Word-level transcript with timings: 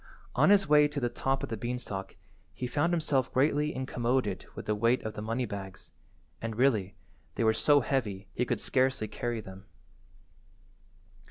On 0.33 0.49
his 0.49 0.67
way 0.67 0.87
to 0.87 0.99
the 0.99 1.09
top 1.09 1.43
of 1.43 1.49
the 1.49 1.57
beanstalk 1.57 2.15
he 2.55 2.65
found 2.65 2.91
himself 2.91 3.31
greatly 3.31 3.71
incommoded 3.71 4.47
with 4.55 4.65
the 4.65 4.73
weight 4.73 5.03
of 5.03 5.13
the 5.13 5.21
money 5.21 5.45
bags, 5.45 5.91
and, 6.41 6.55
really, 6.55 6.95
they 7.35 7.43
were 7.43 7.53
so 7.53 7.81
heavy 7.81 8.27
he 8.33 8.43
could 8.43 8.59
scarcely 8.59 9.07
carry 9.07 9.41
them. 9.41 9.65